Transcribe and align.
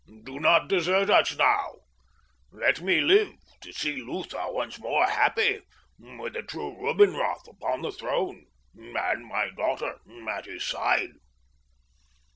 Do 0.23 0.39
not 0.39 0.67
desert 0.67 1.11
us 1.11 1.35
now. 1.37 1.73
Let 2.51 2.81
me 2.81 3.01
live 3.01 3.35
to 3.61 3.71
see 3.71 3.97
Lutha 4.01 4.51
once 4.51 4.79
more 4.79 5.05
happy, 5.05 5.61
with 5.99 6.35
a 6.35 6.41
true 6.41 6.75
Rubinroth 6.75 7.47
upon 7.47 7.83
the 7.83 7.91
throne 7.91 8.47
and 8.73 9.25
my 9.27 9.51
daughter 9.55 9.99
at 10.27 10.45
his 10.45 10.65
side." 10.65 11.11